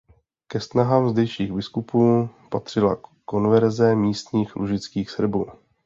[0.47, 5.45] Ke snahám zdejších biskupů patřila konverze místních Lužických Srbů.